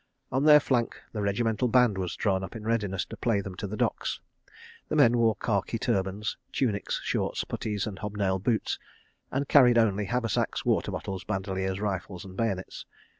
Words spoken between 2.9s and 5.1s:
to play them to the docks. The